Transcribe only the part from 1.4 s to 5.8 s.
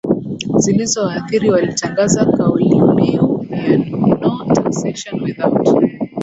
Walitangaza kaulimbiu ya no taxation without